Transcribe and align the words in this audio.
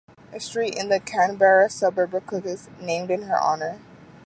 A 0.33 0.39
street 0.39 0.73
in 0.73 0.89
the 0.89 0.99
Canberra 0.99 1.69
suburb 1.69 2.15
of 2.15 2.25
Cook 2.25 2.43
is 2.43 2.69
named 2.79 3.11
in 3.11 3.21
her 3.27 3.39
honour. 3.39 3.79